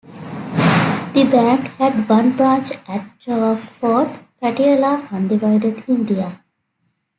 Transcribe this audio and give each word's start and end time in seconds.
The 1.13 1.25
bank 1.31 1.67
had 1.77 2.09
one 2.09 2.31
branch 2.35 2.71
at 2.87 3.19
Chowk 3.19 3.59
Fort, 3.59 4.09
Patiala, 4.41 5.07
Undivided 5.11 5.83
India. 5.87 6.41